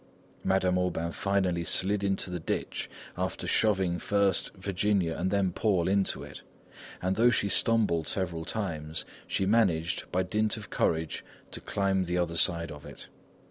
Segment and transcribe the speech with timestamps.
[0.43, 6.23] Madame Aubain finally slid into the ditch, after shoving first Virginia and then Paul into
[6.23, 6.41] it,
[7.03, 12.17] and though she stumbled several times she managed, by dint of courage, to climb the
[12.17, 13.09] other side of it.